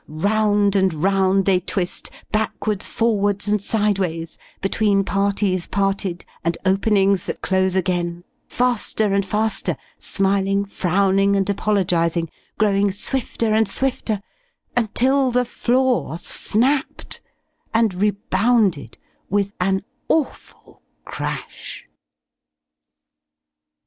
Round 0.07 0.75
and 0.75 0.91
round 0.95 1.45
they 1.45 1.59
twist 1.59 2.09
backwards, 2.31 2.87
forwards, 2.87 3.47
and 3.47 3.61
sideways, 3.61 4.39
between 4.59 5.03
parties 5.03 5.67
parted, 5.67 6.25
and 6.43 6.57
openings 6.65 7.25
that 7.25 7.43
close 7.43 7.75
again, 7.75 8.23
faster 8.47 9.13
and 9.13 9.23
faster, 9.23 9.77
smiling, 9.99 10.65
frowning, 10.65 11.35
and 11.35 11.47
apologizing, 11.47 12.31
growing 12.57 12.91
swifter 12.91 13.53
and 13.53 13.69
swifter, 13.69 14.21
until 14.75 15.29
the 15.29 15.45
floor 15.45 16.17
snapped, 16.17 17.21
and 17.71 17.93
rebounded 17.93 18.97
with 19.29 19.53
an 19.59 19.83
awful 20.09 20.81
crash. 21.05 21.85